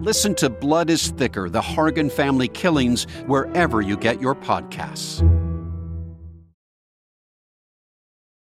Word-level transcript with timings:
Listen 0.00 0.34
to 0.36 0.50
Blood 0.50 0.90
is 0.90 1.10
Thicker 1.10 1.48
The 1.48 1.60
Hargan 1.60 2.10
Family 2.10 2.48
Killings 2.48 3.04
wherever 3.26 3.80
you 3.80 3.96
get 3.96 4.20
your 4.20 4.34
podcasts. 4.34 5.20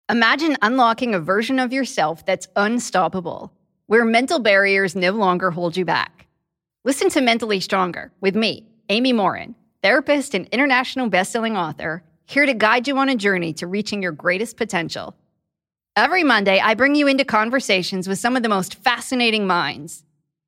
Imagine 0.09 0.57
unlocking 0.63 1.13
a 1.13 1.19
version 1.19 1.59
of 1.59 1.71
yourself 1.71 2.25
that's 2.25 2.47
unstoppable 2.55 3.53
where 3.85 4.03
mental 4.03 4.39
barriers 4.39 4.95
no 4.95 5.11
longer 5.11 5.51
hold 5.51 5.77
you 5.77 5.85
back. 5.85 6.25
Listen 6.83 7.09
to 7.09 7.21
Mentally 7.21 7.59
Stronger 7.59 8.11
with 8.21 8.35
me, 8.35 8.65
Amy 8.89 9.13
Morin, 9.13 9.53
therapist 9.83 10.33
and 10.33 10.47
international 10.47 11.11
bestselling 11.11 11.55
author, 11.55 12.03
here 12.25 12.47
to 12.47 12.55
guide 12.55 12.87
you 12.87 12.97
on 12.97 13.09
a 13.09 13.15
journey 13.15 13.53
to 13.53 13.67
reaching 13.67 14.01
your 14.01 14.11
greatest 14.11 14.57
potential. 14.57 15.15
Every 15.95 16.23
Monday, 16.23 16.59
I 16.59 16.73
bring 16.73 16.95
you 16.95 17.07
into 17.07 17.23
conversations 17.23 18.07
with 18.07 18.17
some 18.17 18.35
of 18.35 18.41
the 18.41 18.49
most 18.49 18.73
fascinating 18.75 19.45
minds 19.45 20.03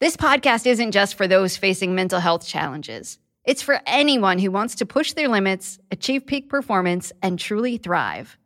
This 0.00 0.16
podcast 0.16 0.66
isn't 0.66 0.92
just 0.92 1.14
for 1.14 1.26
those 1.26 1.56
facing 1.56 1.94
mental 1.94 2.20
health 2.20 2.46
challenges. 2.46 3.18
It's 3.44 3.62
for 3.62 3.80
anyone 3.86 4.38
who 4.38 4.50
wants 4.50 4.74
to 4.76 4.86
push 4.86 5.12
their 5.12 5.28
limits, 5.28 5.78
achieve 5.90 6.26
peak 6.26 6.48
performance, 6.48 7.12
and 7.22 7.38
truly 7.38 7.78
thrive. 7.78 8.36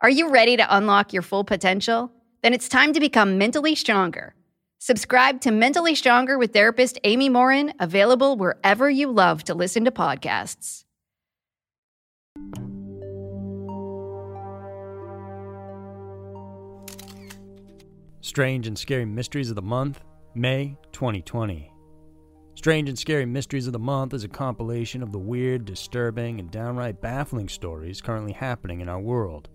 Are 0.00 0.10
you 0.10 0.30
ready 0.30 0.56
to 0.56 0.76
unlock 0.76 1.12
your 1.12 1.22
full 1.22 1.44
potential? 1.44 2.10
then 2.44 2.52
it's 2.52 2.68
time 2.68 2.92
to 2.92 3.00
become 3.00 3.38
mentally 3.38 3.74
stronger. 3.74 4.34
Subscribe 4.78 5.40
to 5.40 5.50
Mentally 5.50 5.94
Stronger 5.94 6.36
with 6.36 6.52
therapist 6.52 6.98
Amy 7.02 7.30
Morin, 7.30 7.72
available 7.80 8.36
wherever 8.36 8.90
you 8.90 9.10
love 9.10 9.42
to 9.44 9.54
listen 9.54 9.86
to 9.86 9.90
podcasts. 9.90 10.84
Strange 18.20 18.66
and 18.66 18.78
Scary 18.78 19.06
Mysteries 19.06 19.48
of 19.48 19.56
the 19.56 19.62
Month, 19.62 20.04
May 20.36 20.76
2020. 20.90 21.70
Strange 22.56 22.88
and 22.88 22.98
Scary 22.98 23.24
Mysteries 23.24 23.68
of 23.68 23.72
the 23.72 23.78
Month 23.78 24.14
is 24.14 24.24
a 24.24 24.28
compilation 24.28 25.00
of 25.00 25.12
the 25.12 25.18
weird, 25.18 25.64
disturbing, 25.64 26.40
and 26.40 26.50
downright 26.50 27.00
baffling 27.00 27.48
stories 27.48 28.00
currently 28.00 28.32
happening 28.32 28.80
in 28.80 28.88
our 28.88 28.98
world. 28.98 29.48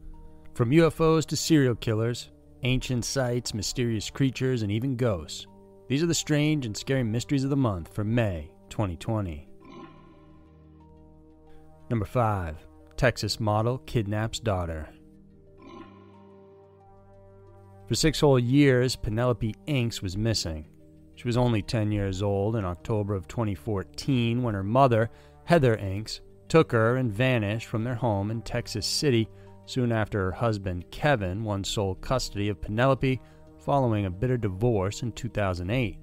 From 0.54 0.72
UFOs 0.72 1.26
to 1.26 1.36
serial 1.36 1.76
killers, 1.76 2.30
ancient 2.64 3.04
sites, 3.04 3.54
mysterious 3.54 4.10
creatures, 4.10 4.62
and 4.62 4.72
even 4.72 4.96
ghosts. 4.96 5.48
These 5.90 6.02
are 6.02 6.08
the 6.08 6.14
strange 6.14 6.66
and 6.66 6.78
scary 6.78 7.04
mysteries 7.04 7.44
of 7.44 7.50
the 7.50 7.58
month 7.58 7.94
for 7.94 8.06
May 8.06 8.50
2020. 8.70 9.50
Number 11.90 12.06
5. 12.06 12.56
Texas 12.96 13.40
model 13.42 13.80
kidnaps 13.80 14.40
daughter. 14.40 14.88
For 17.90 17.96
six 17.96 18.20
whole 18.20 18.38
years, 18.38 18.96
Penelope 18.96 19.56
Inks 19.66 20.04
was 20.04 20.16
missing. 20.16 20.68
She 21.16 21.28
was 21.28 21.38
only 21.38 21.64
10 21.64 21.92
years 21.92 22.22
old 22.22 22.56
in 22.56 22.64
October 22.64 23.16
of 23.16 23.28
2014 23.28 24.44
when 24.44 24.54
her 24.54 24.64
mother, 24.64 25.10
Heather 25.46 25.76
Inks, 25.76 26.22
took 26.50 26.72
her 26.72 26.98
and 26.98 27.12
vanished 27.12 27.66
from 27.66 27.84
their 27.84 27.96
home 27.96 28.30
in 28.30 28.44
Texas 28.44 28.86
City 28.86 29.28
soon 29.66 29.92
after 29.92 30.26
her 30.26 30.32
husband 30.32 30.86
Kevin 30.92 31.44
won 31.44 31.64
sole 31.64 31.96
custody 31.96 32.50
of 32.50 32.62
Penelope 32.62 33.20
following 33.58 34.06
a 34.06 34.12
bitter 34.12 34.38
divorce 34.38 35.02
in 35.02 35.12
2008. 35.12 35.98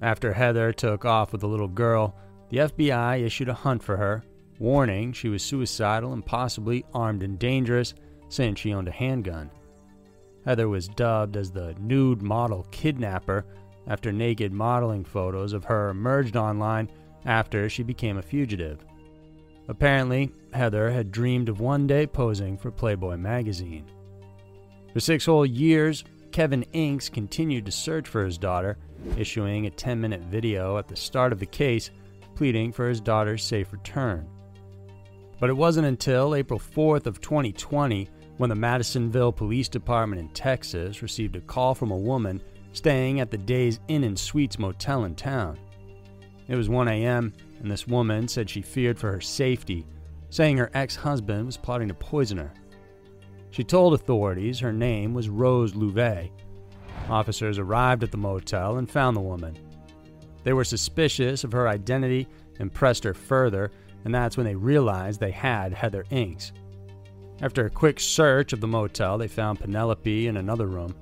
After 0.00 0.32
Heather 0.32 0.72
took 0.72 1.04
off 1.04 1.32
with 1.32 1.42
the 1.42 1.46
little 1.46 1.68
girl, 1.68 2.16
the 2.48 2.60
FBI 2.60 3.20
issued 3.20 3.50
a 3.50 3.54
hunt 3.54 3.82
for 3.82 3.98
her, 3.98 4.24
warning 4.58 5.12
she 5.12 5.28
was 5.28 5.42
suicidal 5.42 6.14
and 6.14 6.24
possibly 6.24 6.86
armed 6.94 7.22
and 7.22 7.38
dangerous 7.38 7.92
since 8.30 8.58
she 8.60 8.72
owned 8.72 8.88
a 8.88 8.92
handgun. 8.92 9.50
Heather 10.44 10.68
was 10.68 10.88
dubbed 10.88 11.36
as 11.36 11.50
the 11.50 11.74
nude 11.80 12.22
model 12.22 12.66
kidnapper 12.70 13.44
after 13.86 14.12
naked 14.12 14.52
modeling 14.52 15.04
photos 15.04 15.52
of 15.52 15.64
her 15.64 15.90
emerged 15.90 16.36
online 16.36 16.90
after 17.24 17.68
she 17.68 17.82
became 17.82 18.18
a 18.18 18.22
fugitive. 18.22 18.84
Apparently, 19.68 20.30
Heather 20.52 20.90
had 20.90 21.10
dreamed 21.10 21.48
of 21.48 21.60
one 21.60 21.86
day 21.86 22.06
posing 22.06 22.58
for 22.58 22.70
Playboy 22.70 23.16
magazine. 23.16 23.86
For 24.92 25.00
six 25.00 25.24
whole 25.26 25.46
years, 25.46 26.04
Kevin 26.32 26.64
Inks 26.72 27.08
continued 27.08 27.64
to 27.66 27.72
search 27.72 28.08
for 28.08 28.24
his 28.24 28.38
daughter, 28.38 28.76
issuing 29.16 29.66
a 29.66 29.70
10 29.70 30.00
minute 30.00 30.22
video 30.22 30.76
at 30.78 30.88
the 30.88 30.96
start 30.96 31.32
of 31.32 31.38
the 31.38 31.46
case 31.46 31.90
pleading 32.34 32.72
for 32.72 32.88
his 32.88 33.00
daughter's 33.00 33.42
safe 33.42 33.72
return. 33.72 34.28
But 35.40 35.50
it 35.50 35.56
wasn't 35.56 35.86
until 35.86 36.34
April 36.34 36.58
4th 36.58 37.06
of 37.06 37.20
2020 37.20 38.08
when 38.36 38.50
the 38.50 38.56
Madisonville 38.56 39.32
Police 39.32 39.68
Department 39.68 40.20
in 40.20 40.28
Texas 40.30 41.02
received 41.02 41.36
a 41.36 41.40
call 41.40 41.74
from 41.74 41.90
a 41.90 41.96
woman 41.96 42.42
staying 42.72 43.20
at 43.20 43.30
the 43.30 43.38
Days 43.38 43.80
Inn 43.88 44.04
and 44.04 44.18
Suites 44.18 44.58
motel 44.58 45.04
in 45.04 45.14
town. 45.14 45.58
It 46.48 46.56
was 46.56 46.68
1 46.68 46.88
a.m., 46.88 47.32
and 47.60 47.70
this 47.70 47.86
woman 47.86 48.28
said 48.28 48.50
she 48.50 48.60
feared 48.60 48.98
for 48.98 49.10
her 49.12 49.20
safety, 49.20 49.86
saying 50.30 50.56
her 50.58 50.70
ex 50.74 50.96
husband 50.96 51.46
was 51.46 51.56
plotting 51.56 51.88
to 51.88 51.94
poison 51.94 52.38
her. 52.38 52.52
She 53.50 53.62
told 53.62 53.94
authorities 53.94 54.58
her 54.58 54.72
name 54.72 55.14
was 55.14 55.28
Rose 55.28 55.74
Louvet. 55.74 56.30
Officers 57.08 57.58
arrived 57.58 58.02
at 58.02 58.10
the 58.10 58.16
motel 58.16 58.78
and 58.78 58.90
found 58.90 59.16
the 59.16 59.20
woman. 59.20 59.56
They 60.42 60.52
were 60.52 60.64
suspicious 60.64 61.44
of 61.44 61.52
her 61.52 61.68
identity 61.68 62.26
and 62.58 62.74
pressed 62.74 63.04
her 63.04 63.14
further, 63.14 63.70
and 64.04 64.14
that's 64.14 64.36
when 64.36 64.44
they 64.44 64.54
realized 64.54 65.20
they 65.20 65.30
had 65.30 65.72
Heather 65.72 66.04
Inks. 66.10 66.52
After 67.44 67.66
a 67.66 67.70
quick 67.70 68.00
search 68.00 68.54
of 68.54 68.62
the 68.62 68.66
motel, 68.66 69.18
they 69.18 69.28
found 69.28 69.60
Penelope 69.60 70.26
in 70.26 70.38
another 70.38 70.66
room. 70.66 70.96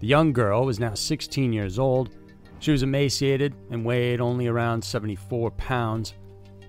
The 0.00 0.06
young 0.06 0.32
girl 0.32 0.64
was 0.64 0.80
now 0.80 0.94
16 0.94 1.52
years 1.52 1.78
old 1.78 2.08
she 2.58 2.70
was 2.70 2.82
emaciated 2.82 3.54
and 3.70 3.84
weighed 3.84 4.22
only 4.22 4.46
around 4.46 4.82
74 4.82 5.50
pounds. 5.50 6.14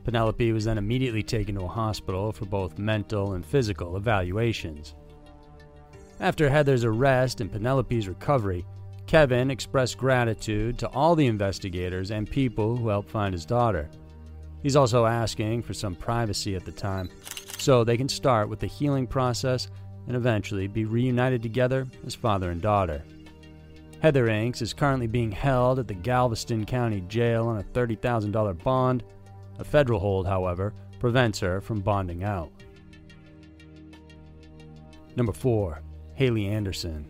Penelope 0.03 0.51
was 0.51 0.65
then 0.65 0.77
immediately 0.77 1.23
taken 1.23 1.55
to 1.55 1.61
a 1.61 1.67
hospital 1.69 2.33
for 2.33 2.43
both 2.43 2.77
mental 2.77 3.35
and 3.35 3.45
physical 3.45 3.95
evaluations. 3.95 4.93
After 6.19 6.49
Heather's 6.49 6.83
arrest 6.83 7.39
and 7.39 7.49
Penelope's 7.49 8.07
recovery, 8.07 8.65
Kevin 9.07 9.49
expressed 9.49 9.97
gratitude 9.97 10.77
to 10.79 10.89
all 10.89 11.15
the 11.15 11.27
investigators 11.27 12.11
and 12.11 12.29
people 12.29 12.75
who 12.75 12.89
helped 12.89 13.09
find 13.09 13.31
his 13.33 13.45
daughter. 13.45 13.89
He's 14.61 14.75
also 14.75 15.05
asking 15.05 15.61
for 15.61 15.73
some 15.73 15.95
privacy 15.95 16.57
at 16.57 16.65
the 16.65 16.73
time 16.73 17.09
so 17.65 17.83
they 17.83 17.97
can 17.97 18.07
start 18.07 18.47
with 18.47 18.59
the 18.59 18.67
healing 18.67 19.07
process 19.07 19.69
and 20.05 20.15
eventually 20.15 20.67
be 20.67 20.85
reunited 20.85 21.41
together 21.41 21.87
as 22.05 22.13
father 22.13 22.51
and 22.51 22.61
daughter. 22.61 23.03
Heather 24.03 24.27
Inks 24.27 24.61
is 24.61 24.71
currently 24.71 25.07
being 25.07 25.31
held 25.31 25.79
at 25.79 25.87
the 25.87 25.95
Galveston 25.95 26.67
County 26.67 27.01
Jail 27.07 27.47
on 27.47 27.57
a 27.57 27.63
$30,000 27.63 28.63
bond. 28.63 29.03
A 29.57 29.63
federal 29.63 29.99
hold, 29.99 30.27
however, 30.27 30.75
prevents 30.99 31.39
her 31.39 31.59
from 31.59 31.79
bonding 31.79 32.23
out. 32.23 32.51
Number 35.15 35.33
4. 35.33 35.81
Haley 36.13 36.45
Anderson. 36.45 37.07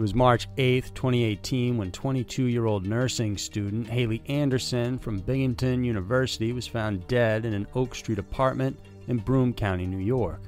It 0.00 0.04
was 0.04 0.14
March 0.14 0.48
8, 0.56 0.92
2018, 0.94 1.76
when 1.76 1.92
22 1.92 2.44
year 2.44 2.64
old 2.64 2.86
nursing 2.86 3.36
student 3.36 3.86
Haley 3.86 4.22
Anderson 4.28 4.98
from 4.98 5.18
Binghamton 5.18 5.84
University 5.84 6.54
was 6.54 6.66
found 6.66 7.06
dead 7.06 7.44
in 7.44 7.52
an 7.52 7.66
Oak 7.74 7.94
Street 7.94 8.18
apartment 8.18 8.80
in 9.08 9.18
Broome 9.18 9.52
County, 9.52 9.84
New 9.84 9.98
York. 9.98 10.40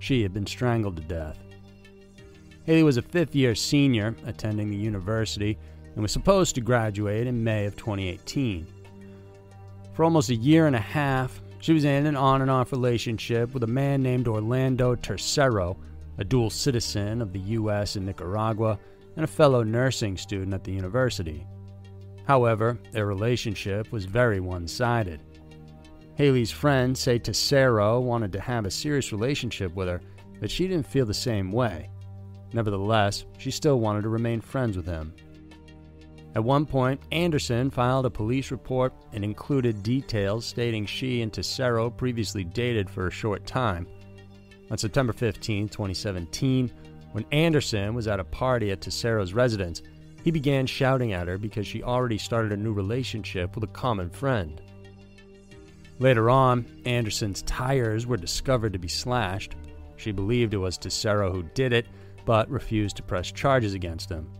She 0.00 0.22
had 0.22 0.34
been 0.34 0.46
strangled 0.46 0.96
to 0.96 1.02
death. 1.02 1.38
Haley 2.66 2.82
was 2.82 2.98
a 2.98 3.02
fifth 3.02 3.34
year 3.34 3.54
senior 3.54 4.14
attending 4.26 4.68
the 4.68 4.76
university 4.76 5.56
and 5.94 6.02
was 6.02 6.12
supposed 6.12 6.54
to 6.56 6.60
graduate 6.60 7.26
in 7.26 7.42
May 7.42 7.64
of 7.64 7.76
2018. 7.76 8.66
For 9.94 10.04
almost 10.04 10.28
a 10.28 10.34
year 10.34 10.66
and 10.66 10.76
a 10.76 10.78
half, 10.78 11.40
she 11.60 11.72
was 11.72 11.86
in 11.86 12.04
an 12.04 12.16
on 12.16 12.42
and 12.42 12.50
off 12.50 12.70
relationship 12.70 13.54
with 13.54 13.62
a 13.62 13.66
man 13.66 14.02
named 14.02 14.28
Orlando 14.28 14.94
Tercero, 14.94 15.78
a 16.20 16.24
dual 16.24 16.50
citizen 16.50 17.22
of 17.22 17.32
the 17.32 17.40
U.S. 17.40 17.96
and 17.96 18.06
Nicaragua, 18.06 18.78
and 19.16 19.24
a 19.24 19.28
fellow 19.28 19.62
nursing 19.62 20.16
student 20.16 20.54
at 20.54 20.62
the 20.62 20.72
university. 20.72 21.46
However, 22.24 22.78
their 22.92 23.06
relationship 23.06 23.90
was 23.90 24.04
very 24.04 24.38
one 24.38 24.68
sided. 24.68 25.22
Haley's 26.14 26.50
friends 26.50 27.00
say 27.00 27.18
Tercero 27.18 28.00
wanted 28.00 28.32
to 28.32 28.40
have 28.40 28.66
a 28.66 28.70
serious 28.70 29.10
relationship 29.10 29.74
with 29.74 29.88
her, 29.88 30.02
but 30.38 30.50
she 30.50 30.68
didn't 30.68 30.86
feel 30.86 31.06
the 31.06 31.14
same 31.14 31.50
way. 31.50 31.88
Nevertheless, 32.52 33.24
she 33.38 33.50
still 33.50 33.80
wanted 33.80 34.02
to 34.02 34.10
remain 34.10 34.40
friends 34.40 34.76
with 34.76 34.86
him. 34.86 35.14
At 36.34 36.44
one 36.44 36.66
point, 36.66 37.00
Anderson 37.10 37.70
filed 37.70 38.06
a 38.06 38.10
police 38.10 38.50
report 38.50 38.92
and 39.12 39.24
included 39.24 39.82
details 39.82 40.44
stating 40.44 40.86
she 40.86 41.22
and 41.22 41.32
Tercero 41.32 41.96
previously 41.96 42.44
dated 42.44 42.88
for 42.88 43.06
a 43.06 43.10
short 43.10 43.46
time. 43.46 43.88
On 44.70 44.78
September 44.78 45.12
15, 45.12 45.68
2017, 45.68 46.70
when 47.12 47.24
Anderson 47.32 47.92
was 47.92 48.06
at 48.06 48.20
a 48.20 48.24
party 48.24 48.70
at 48.70 48.80
Tercero's 48.80 49.32
residence, 49.32 49.82
he 50.22 50.30
began 50.30 50.66
shouting 50.66 51.12
at 51.12 51.26
her 51.26 51.38
because 51.38 51.66
she 51.66 51.82
already 51.82 52.18
started 52.18 52.52
a 52.52 52.56
new 52.56 52.72
relationship 52.72 53.54
with 53.54 53.64
a 53.64 53.72
common 53.72 54.10
friend. 54.10 54.60
Later 55.98 56.30
on, 56.30 56.66
Anderson's 56.86 57.42
tires 57.42 58.06
were 58.06 58.16
discovered 58.16 58.72
to 58.72 58.78
be 58.78 58.88
slashed. 58.88 59.56
She 59.96 60.12
believed 60.12 60.54
it 60.54 60.58
was 60.58 60.78
Tercero 60.78 61.32
who 61.32 61.42
did 61.54 61.72
it, 61.72 61.86
but 62.24 62.48
refused 62.48 62.96
to 62.96 63.02
press 63.02 63.32
charges 63.32 63.74
against 63.74 64.10
him. 64.10 64.30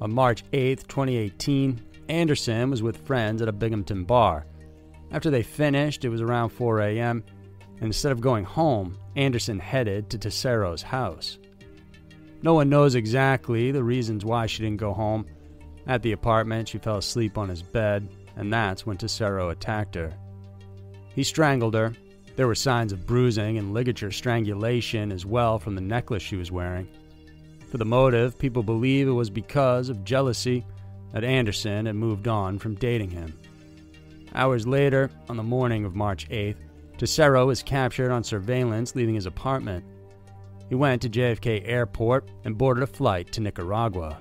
On 0.00 0.12
March 0.12 0.42
8, 0.52 0.86
2018, 0.88 1.80
Anderson 2.08 2.70
was 2.70 2.82
with 2.82 3.06
friends 3.06 3.40
at 3.40 3.48
a 3.48 3.52
Binghamton 3.52 4.04
bar. 4.04 4.44
After 5.12 5.30
they 5.30 5.42
finished, 5.42 6.04
it 6.04 6.08
was 6.08 6.20
around 6.20 6.50
4 6.50 6.80
a.m., 6.80 7.24
instead 7.80 8.12
of 8.12 8.20
going 8.20 8.44
home, 8.44 8.96
Anderson 9.16 9.58
headed 9.58 10.10
to 10.10 10.18
Tercero's 10.18 10.82
house. 10.82 11.38
No 12.42 12.54
one 12.54 12.68
knows 12.68 12.94
exactly 12.94 13.70
the 13.70 13.82
reasons 13.82 14.24
why 14.24 14.46
she 14.46 14.62
didn't 14.62 14.80
go 14.80 14.92
home. 14.92 15.26
At 15.86 16.02
the 16.02 16.12
apartment, 16.12 16.68
she 16.68 16.78
fell 16.78 16.98
asleep 16.98 17.38
on 17.38 17.48
his 17.48 17.62
bed, 17.62 18.08
and 18.36 18.52
that's 18.52 18.84
when 18.84 18.96
Tercero 18.96 19.50
attacked 19.50 19.94
her. 19.94 20.12
He 21.14 21.22
strangled 21.22 21.74
her. 21.74 21.94
There 22.36 22.46
were 22.46 22.54
signs 22.54 22.92
of 22.92 23.06
bruising 23.06 23.56
and 23.56 23.72
ligature 23.72 24.10
strangulation 24.10 25.10
as 25.10 25.24
well 25.24 25.58
from 25.58 25.74
the 25.74 25.80
necklace 25.80 26.22
she 26.22 26.36
was 26.36 26.52
wearing. 26.52 26.88
For 27.70 27.78
the 27.78 27.84
motive, 27.84 28.38
people 28.38 28.62
believe 28.62 29.08
it 29.08 29.12
was 29.12 29.30
because 29.30 29.88
of 29.88 30.04
jealousy 30.04 30.64
that 31.12 31.24
Anderson 31.24 31.86
had 31.86 31.96
moved 31.96 32.28
on 32.28 32.58
from 32.58 32.74
dating 32.74 33.10
him. 33.10 33.32
Hours 34.34 34.66
later, 34.66 35.10
on 35.30 35.38
the 35.38 35.42
morning 35.42 35.86
of 35.86 35.96
March 35.96 36.28
8th, 36.28 36.56
Tercero 36.98 37.46
was 37.46 37.62
captured 37.62 38.10
on 38.10 38.24
surveillance 38.24 38.94
leaving 38.94 39.14
his 39.14 39.26
apartment. 39.26 39.84
He 40.68 40.74
went 40.74 41.02
to 41.02 41.08
JFK 41.08 41.62
Airport 41.66 42.30
and 42.44 42.56
boarded 42.56 42.82
a 42.82 42.86
flight 42.86 43.30
to 43.32 43.40
Nicaragua. 43.40 44.18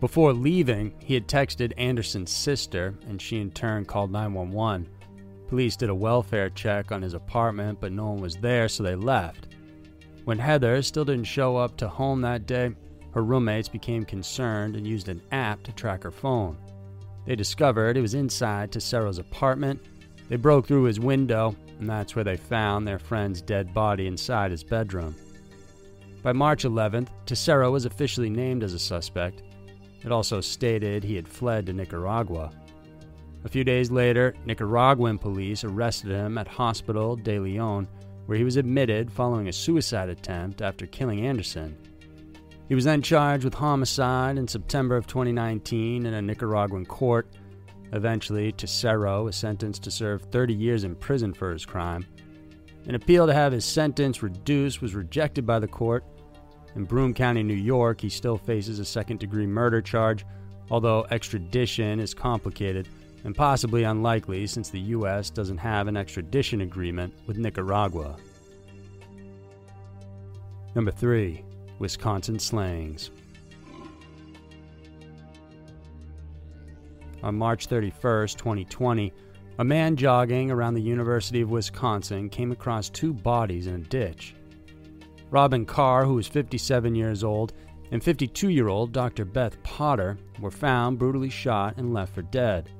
Before 0.00 0.32
leaving, 0.32 0.94
he 0.98 1.14
had 1.14 1.28
texted 1.28 1.72
Anderson's 1.76 2.30
sister, 2.30 2.94
and 3.06 3.20
she 3.20 3.40
in 3.40 3.50
turn 3.50 3.84
called 3.84 4.10
911. 4.10 4.88
Police 5.48 5.76
did 5.76 5.90
a 5.90 5.94
welfare 5.94 6.48
check 6.50 6.90
on 6.90 7.02
his 7.02 7.14
apartment, 7.14 7.80
but 7.80 7.92
no 7.92 8.10
one 8.10 8.20
was 8.20 8.36
there, 8.36 8.68
so 8.68 8.82
they 8.82 8.94
left. 8.94 9.48
When 10.24 10.38
Heather 10.38 10.80
still 10.82 11.04
didn't 11.04 11.24
show 11.24 11.56
up 11.56 11.76
to 11.78 11.88
home 11.88 12.20
that 12.22 12.46
day, 12.46 12.70
her 13.12 13.22
roommates 13.22 13.68
became 13.68 14.04
concerned 14.04 14.76
and 14.76 14.86
used 14.86 15.08
an 15.08 15.20
app 15.32 15.62
to 15.64 15.72
track 15.72 16.02
her 16.04 16.10
phone. 16.10 16.56
They 17.26 17.36
discovered 17.36 17.96
it 17.96 18.02
was 18.02 18.14
inside 18.14 18.70
Tercero's 18.70 19.18
apartment. 19.18 19.80
They 20.30 20.36
broke 20.36 20.66
through 20.66 20.84
his 20.84 20.98
window, 20.98 21.54
and 21.78 21.86
that's 21.86 22.16
where 22.16 22.24
they 22.24 22.38
found 22.38 22.88
their 22.88 22.98
friend's 22.98 23.42
dead 23.42 23.74
body 23.74 24.06
inside 24.06 24.52
his 24.52 24.64
bedroom. 24.64 25.14
By 26.22 26.32
March 26.32 26.64
11th, 26.64 27.08
Tercero 27.26 27.70
was 27.70 27.84
officially 27.84 28.30
named 28.30 28.62
as 28.62 28.72
a 28.72 28.78
suspect. 28.78 29.42
It 30.02 30.10
also 30.10 30.40
stated 30.40 31.04
he 31.04 31.16
had 31.16 31.28
fled 31.28 31.66
to 31.66 31.74
Nicaragua. 31.74 32.50
A 33.44 33.48
few 33.50 33.64
days 33.64 33.90
later, 33.90 34.34
Nicaraguan 34.46 35.18
police 35.18 35.64
arrested 35.64 36.10
him 36.10 36.38
at 36.38 36.48
Hospital 36.48 37.16
de 37.16 37.38
Leon 37.38 37.86
where 38.30 38.38
he 38.38 38.44
was 38.44 38.56
admitted 38.56 39.10
following 39.10 39.48
a 39.48 39.52
suicide 39.52 40.08
attempt 40.08 40.62
after 40.62 40.86
killing 40.86 41.26
Anderson. 41.26 41.76
He 42.68 42.76
was 42.76 42.84
then 42.84 43.02
charged 43.02 43.42
with 43.42 43.54
homicide 43.54 44.38
in 44.38 44.46
September 44.46 44.96
of 44.96 45.08
2019 45.08 46.06
in 46.06 46.14
a 46.14 46.22
Nicaraguan 46.22 46.86
court. 46.86 47.26
Eventually, 47.92 48.52
Tercero 48.52 49.24
was 49.24 49.36
sentenced 49.36 49.82
to 49.82 49.90
serve 49.90 50.22
30 50.22 50.54
years 50.54 50.84
in 50.84 50.94
prison 50.94 51.32
for 51.32 51.52
his 51.52 51.66
crime. 51.66 52.06
An 52.86 52.94
appeal 52.94 53.26
to 53.26 53.34
have 53.34 53.52
his 53.52 53.64
sentence 53.64 54.22
reduced 54.22 54.80
was 54.80 54.94
rejected 54.94 55.44
by 55.46 55.58
the 55.58 55.68
court. 55.68 56.04
In 56.76 56.84
Broome 56.84 57.14
County, 57.14 57.42
New 57.42 57.54
York, 57.54 58.00
he 58.00 58.08
still 58.08 58.38
faces 58.38 58.78
a 58.78 58.84
second 58.84 59.18
degree 59.18 59.46
murder 59.46 59.82
charge, 59.82 60.24
although 60.70 61.06
extradition 61.10 61.98
is 61.98 62.14
complicated 62.14 62.88
and 63.24 63.34
possibly 63.34 63.84
unlikely 63.84 64.46
since 64.46 64.70
the 64.70 64.80
U.S. 64.80 65.30
doesn't 65.30 65.58
have 65.58 65.88
an 65.88 65.96
extradition 65.96 66.62
agreement 66.62 67.12
with 67.26 67.38
Nicaragua. 67.38 68.16
Number 70.74 70.90
3. 70.90 71.44
Wisconsin 71.78 72.38
Slayings. 72.38 73.10
On 77.22 77.34
March 77.34 77.66
31, 77.66 78.28
2020, 78.28 79.12
a 79.58 79.64
man 79.64 79.94
jogging 79.96 80.50
around 80.50 80.74
the 80.74 80.80
University 80.80 81.42
of 81.42 81.50
Wisconsin 81.50 82.30
came 82.30 82.50
across 82.50 82.88
two 82.88 83.12
bodies 83.12 83.66
in 83.66 83.74
a 83.74 83.78
ditch. 83.78 84.34
Robin 85.30 85.66
Carr, 85.66 86.04
who 86.04 86.14
was 86.14 86.26
57 86.26 86.94
years 86.94 87.22
old, 87.22 87.52
and 87.92 88.02
52 88.02 88.48
year 88.48 88.68
old 88.68 88.92
Dr. 88.92 89.24
Beth 89.24 89.62
Potter 89.62 90.16
were 90.40 90.50
found 90.50 90.98
brutally 90.98 91.28
shot 91.28 91.76
and 91.76 91.92
left 91.92 92.14
for 92.14 92.22
dead. 92.22 92.70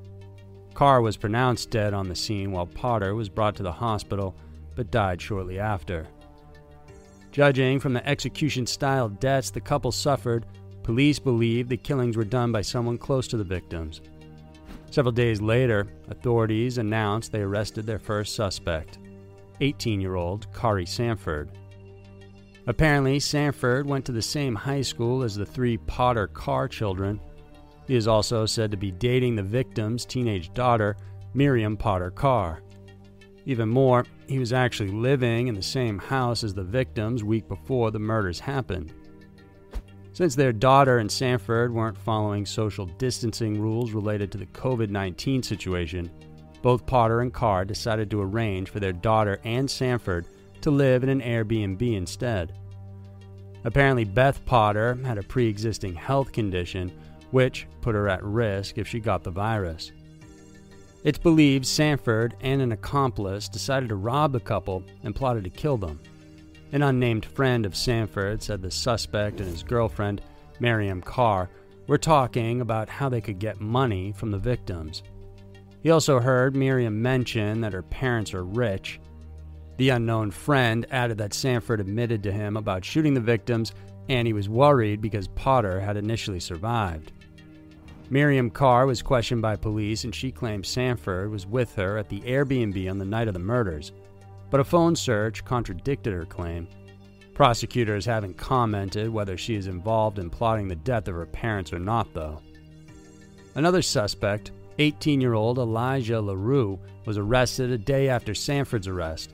Carr 0.75 1.03
was 1.03 1.17
pronounced 1.17 1.71
dead 1.71 1.93
on 1.93 2.09
the 2.09 2.15
scene 2.15 2.53
while 2.53 2.67
Potter 2.67 3.15
was 3.15 3.29
brought 3.29 3.57
to 3.57 3.63
the 3.63 3.73
hospital 3.73 4.37
but 4.75 4.91
died 4.91 5.21
shortly 5.21 5.59
after. 5.59 6.07
Judging 7.33 7.79
from 7.79 7.93
the 7.93 8.09
execution 8.09 8.67
style 8.67 9.09
deaths 9.09 9.51
the 9.51 9.61
couple 9.61 9.93
suffered, 9.93 10.47
police 10.83 11.19
believe 11.19 11.69
the 11.69 11.77
killings 11.77 12.17
were 12.17 12.25
done 12.25 12.51
by 12.51 12.63
someone 12.63 12.99
close 12.99 13.29
to 13.29 13.37
the 13.37 13.45
victims. 13.45 14.01
Several 14.91 15.13
days 15.13 15.41
later, 15.41 15.87
authorities 16.09 16.79
announced 16.79 17.33
they 17.33 17.41
arrested 17.41 17.87
their 17.87 17.99
first 17.99 18.35
suspect, 18.35 18.99
18 19.61 20.01
year 20.01 20.17
old 20.17 20.51
Khari 20.53 20.87
Sanford. 20.87 21.51
Apparently, 22.67 23.19
Sanford 23.19 23.87
went 23.87 24.05
to 24.05 24.13
the 24.13 24.23
same 24.23 24.55
high 24.55 24.83
school 24.83 25.23
as 25.23 25.35
the 25.35 25.47
three 25.47 25.77
Potter 25.77 26.27
Carr 26.27 26.69
children 26.69 27.21
he 27.91 27.97
is 27.97 28.07
also 28.07 28.47
said 28.47 28.71
to 28.71 28.77
be 28.77 28.93
dating 28.93 29.35
the 29.35 29.43
victim's 29.43 30.05
teenage 30.05 30.55
daughter, 30.55 30.97
Miriam 31.35 31.77
Potter 31.77 32.13
Carr. 32.13 32.63
Even 33.47 33.69
more, 33.69 34.07
he 34.29 34.39
was 34.39 34.53
actually 34.53 34.93
living 34.93 35.49
in 35.49 35.57
the 35.57 35.63
same 35.63 35.99
house 35.99 36.45
as 36.45 36.55
the 36.55 36.63
victims 36.63 37.25
week 37.25 37.49
before 37.49 37.91
the 37.91 37.99
murders 37.99 38.39
happened. 38.39 38.95
Since 40.21 40.35
their 40.35 40.53
daughter 40.53 40.99
and 40.99 41.11
Sanford 41.11 41.73
weren't 41.73 41.97
following 41.97 42.45
social 42.45 42.85
distancing 42.85 43.59
rules 43.59 43.93
related 43.93 44.31
to 44.33 44.37
the 44.37 44.45
COVID 44.45 44.91
19 44.91 45.43
situation, 45.43 46.11
both 46.61 46.85
Potter 46.85 47.23
and 47.23 47.33
Carr 47.33 47.65
decided 47.65 48.11
to 48.11 48.21
arrange 48.21 48.69
for 48.69 48.81
their 48.81 48.93
daughter 48.93 49.41
and 49.45 49.71
Sanford 49.71 50.27
to 50.61 50.71
live 50.71 51.03
in 51.03 51.09
an 51.09 51.23
Airbnb 51.23 51.97
instead. 51.97 52.53
Apparently, 53.65 54.05
Beth 54.05 54.45
Potter 54.45 54.99
had 55.07 55.17
a 55.17 55.23
pre 55.23 55.47
existing 55.47 55.95
health 55.95 56.33
condition 56.33 56.93
which 57.31 57.67
put 57.81 57.95
her 57.95 58.07
at 58.07 58.23
risk 58.23 58.77
if 58.77 58.87
she 58.87 59.01
got 59.01 59.25
the 59.25 59.31
virus. 59.31 59.91
It's 61.03 61.17
believed 61.17 61.65
Sanford 61.65 62.37
and 62.43 62.61
an 62.61 62.73
accomplice 62.73 63.49
decided 63.49 63.89
to 63.89 63.97
rob 63.97 64.33
the 64.33 64.41
couple 64.41 64.85
and 65.03 65.17
plotted 65.17 65.45
to 65.45 65.51
kill 65.51 65.79
them. 65.79 65.99
An 66.73 66.83
unnamed 66.83 67.25
friend 67.25 67.67
of 67.67 67.75
Sanford 67.75 68.43
said 68.43 68.63
the 68.63 68.71
suspect 68.71 69.41
and 69.41 69.49
his 69.49 69.65
girlfriend, 69.65 70.23
Miriam 70.61 71.01
Carr, 71.01 71.51
were 71.89 71.99
talking 71.99 72.61
about 72.61 72.89
how 72.89 73.09
they 73.09 73.21
could 73.21 73.41
get 73.41 73.61
money 73.61 74.13
from 74.13 74.31
the 74.31 74.39
victims. 74.39 75.03
He 75.83 75.91
also 75.91 76.21
heard 76.21 76.55
Miriam 76.55 77.03
mention 77.03 77.61
that 77.63 77.73
her 77.73 77.83
parents 77.83 78.35
are 78.35 78.45
rich. 78.45 79.01
The 79.79 79.89
unknown 79.89 80.31
friend 80.31 80.87
added 80.93 81.19
that 81.19 81.35
Sanford 81.35 81.81
admitted 81.81 82.23
to 82.23 82.33
him 82.33 82.57
about 82.57 82.85
shooting 82.85 83.15
the 83.15 83.21
victims 83.21 83.73
and 84.09 84.27
he 84.27 84.33
was 84.33 84.49
worried 84.49 85.01
because 85.01 85.27
Potter 85.29 85.81
had 85.81 85.97
initially 85.97 86.41
survived. 86.41 87.13
Miriam 88.11 88.51
Carr 88.51 88.87
was 88.87 89.03
questioned 89.03 89.43
by 89.43 89.57
police 89.57 90.05
and 90.05 90.15
she 90.15 90.31
claimed 90.31 90.67
Sanford 90.67 91.31
was 91.31 91.47
with 91.47 91.75
her 91.75 91.99
at 91.99 92.09
the 92.09 92.21
Airbnb 92.21 92.91
on 92.91 92.99
the 92.99 93.05
night 93.05 93.29
of 93.29 93.35
the 93.35 93.41
murders, 93.41 93.93
but 94.51 94.61
a 94.61 94.65
phone 94.65 94.97
search 94.97 95.45
contradicted 95.45 96.13
her 96.13 96.25
claim. 96.25 96.69
Prosecutors 97.35 98.05
haven't 98.05 98.37
commented 98.37 99.09
whether 99.09 99.37
she 99.37 99.55
is 99.55 99.67
involved 99.67 100.19
in 100.19 100.29
plotting 100.29 100.69
the 100.69 100.77
death 100.77 101.09
of 101.09 101.15
her 101.15 101.27
parents 101.27 101.73
or 101.73 101.79
not, 101.79 102.13
though. 102.13 102.41
Another 103.55 103.83
suspect, 103.83 104.53
18 104.79 105.21
year 105.21 105.35
old 105.35 105.59
Elijah 105.59 106.21
LaRue, 106.21 106.79
was 107.07 107.17
arrested 107.17 107.71
a 107.71 107.79
day 107.79 108.09
after 108.09 108.35
Sanford's 108.35 108.89
arrest. 108.89 109.33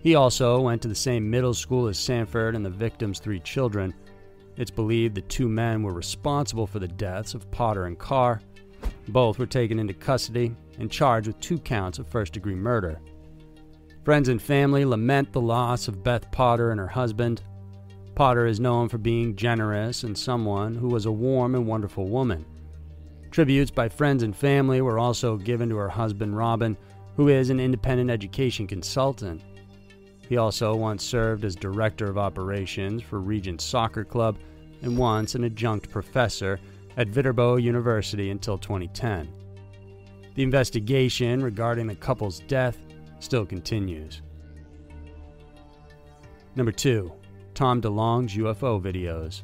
He 0.00 0.14
also 0.14 0.60
went 0.60 0.82
to 0.82 0.88
the 0.88 0.94
same 0.94 1.28
middle 1.28 1.54
school 1.54 1.86
as 1.86 1.98
Sanford 1.98 2.54
and 2.54 2.64
the 2.64 2.70
victim's 2.70 3.18
three 3.18 3.40
children, 3.40 3.94
it's 4.56 4.70
believed 4.70 5.14
the 5.14 5.22
two 5.22 5.48
men 5.48 5.82
were 5.82 5.92
responsible 5.94 6.66
for 6.66 6.78
the 6.78 6.88
deaths 6.88 7.34
of 7.34 7.50
Potter 7.50 7.86
and 7.86 7.98
Carr. 7.98 8.40
Both 9.08 9.38
were 9.38 9.46
taken 9.46 9.78
into 9.78 9.94
custody 9.94 10.54
and 10.78 10.90
charged 10.90 11.26
with 11.26 11.40
two 11.40 11.58
counts 11.58 11.98
of 11.98 12.08
first 12.08 12.32
degree 12.32 12.54
murder. 12.54 13.00
Friends 14.04 14.28
and 14.28 14.42
family 14.42 14.84
lament 14.84 15.32
the 15.32 15.40
loss 15.40 15.86
of 15.86 16.02
Beth 16.02 16.28
Potter 16.32 16.72
and 16.72 16.80
her 16.80 16.88
husband. 16.88 17.40
Potter 18.16 18.46
is 18.46 18.58
known 18.58 18.88
for 18.88 18.98
being 18.98 19.36
generous 19.36 20.02
and 20.02 20.18
someone 20.18 20.74
who 20.74 20.88
was 20.88 21.06
a 21.06 21.12
warm 21.12 21.54
and 21.54 21.68
wonderful 21.68 22.08
woman. 22.08 22.44
Tributes 23.30 23.70
by 23.70 23.88
friends 23.88 24.24
and 24.24 24.34
family 24.34 24.80
were 24.80 24.98
also 24.98 25.36
given 25.36 25.68
to 25.68 25.76
her 25.76 25.88
husband, 25.88 26.36
Robin, 26.36 26.76
who 27.16 27.28
is 27.28 27.48
an 27.48 27.60
independent 27.60 28.10
education 28.10 28.66
consultant. 28.66 29.40
He 30.28 30.36
also 30.36 30.74
once 30.74 31.04
served 31.04 31.44
as 31.44 31.54
director 31.54 32.06
of 32.06 32.18
operations 32.18 33.04
for 33.04 33.20
Regent 33.20 33.60
Soccer 33.60 34.04
Club 34.04 34.36
and 34.82 34.98
once 34.98 35.36
an 35.36 35.44
adjunct 35.44 35.90
professor 35.90 36.58
at 36.96 37.06
Viterbo 37.06 37.54
University 37.54 38.30
until 38.30 38.58
2010. 38.58 39.28
The 40.34 40.42
investigation 40.42 41.40
regarding 41.40 41.86
the 41.86 41.94
couple's 41.94 42.40
death 42.40 42.78
still 43.22 43.46
continues. 43.46 44.20
Number 46.56 46.72
2. 46.72 47.10
Tom 47.54 47.80
DeLonge's 47.80 48.36
UFO 48.36 48.80
videos. 48.80 49.42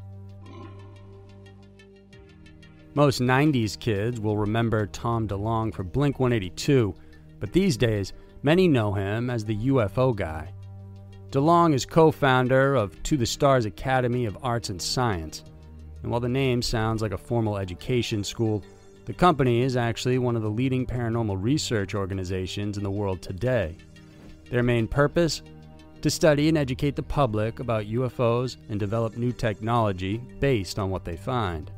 Most 2.95 3.21
90s 3.21 3.79
kids 3.79 4.19
will 4.19 4.37
remember 4.37 4.87
Tom 4.87 5.29
DeLonge 5.29 5.75
for 5.75 5.85
Blink 5.85 6.19
182, 6.19 6.95
but 7.39 7.53
these 7.53 7.77
days, 7.77 8.13
many 8.43 8.67
know 8.67 8.93
him 8.93 9.31
as 9.31 9.45
the 9.45 9.57
UFO 9.69 10.17
guy. 10.17 10.53
DeLonge 11.31 11.75
is 11.75 11.87
co 11.87 12.11
founder 12.11 12.75
of 12.75 13.01
To 13.05 13.17
the 13.17 13.27
Stars 13.27 13.67
Academy 13.67 14.25
of 14.25 14.39
Arts 14.43 14.71
and 14.71 14.81
Science. 14.83 15.45
And 16.03 16.11
while 16.11 16.21
the 16.21 16.29
name 16.29 16.63
sounds 16.63 17.03
like 17.03 17.13
a 17.13 17.19
formal 17.19 17.59
education 17.59 18.25
school, 18.25 18.65
the 19.09 19.15
company 19.15 19.63
is 19.63 19.75
actually 19.75 20.19
one 20.19 20.37
of 20.37 20.43
the 20.43 20.51
leading 20.51 20.85
paranormal 20.85 21.43
research 21.43 21.95
organizations 21.95 22.77
in 22.77 22.85
the 22.85 22.91
world 22.91 23.23
today. 23.23 23.75
Their 24.51 24.63
main 24.63 24.87
purpose? 24.87 25.41
To 26.03 26.11
study 26.11 26.51
and 26.51 26.59
educate 26.59 26.95
the 26.95 27.03
public 27.03 27.59
about 27.59 27.87
UFOs 27.87 28.59
and 28.69 28.79
develop 28.79 29.17
new 29.17 29.33
technology 29.33 30.19
based 30.41 30.79
on 30.79 30.91
what 30.91 31.07
they 31.07 31.17
find. 31.17 31.71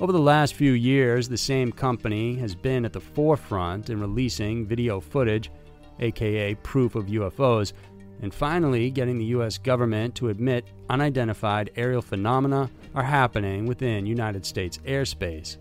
Over 0.00 0.12
the 0.12 0.18
last 0.18 0.52
few 0.52 0.72
years, 0.72 1.30
the 1.30 1.38
same 1.38 1.72
company 1.72 2.34
has 2.36 2.54
been 2.54 2.84
at 2.84 2.92
the 2.92 3.00
forefront 3.00 3.88
in 3.88 3.98
releasing 3.98 4.66
video 4.66 5.00
footage, 5.00 5.50
aka 5.98 6.54
proof 6.56 6.94
of 6.94 7.06
UFOs, 7.06 7.72
and 8.20 8.34
finally 8.34 8.90
getting 8.90 9.16
the 9.16 9.32
U.S. 9.36 9.56
government 9.56 10.14
to 10.16 10.28
admit 10.28 10.66
unidentified 10.90 11.70
aerial 11.74 12.02
phenomena 12.02 12.70
are 12.94 13.02
happening 13.02 13.64
within 13.64 14.04
United 14.04 14.44
States 14.44 14.76
airspace. 14.84 15.56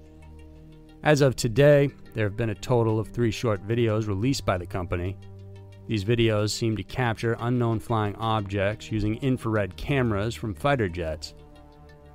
As 1.03 1.21
of 1.21 1.35
today, 1.35 1.89
there 2.13 2.25
have 2.25 2.37
been 2.37 2.51
a 2.51 2.55
total 2.55 2.99
of 2.99 3.07
three 3.07 3.31
short 3.31 3.67
videos 3.67 4.07
released 4.07 4.45
by 4.45 4.57
the 4.59 4.67
company. 4.67 5.17
These 5.87 6.05
videos 6.05 6.51
seem 6.51 6.77
to 6.77 6.83
capture 6.83 7.35
unknown 7.39 7.79
flying 7.79 8.15
objects 8.17 8.91
using 8.91 9.17
infrared 9.17 9.75
cameras 9.77 10.35
from 10.35 10.53
fighter 10.53 10.87
jets. 10.87 11.33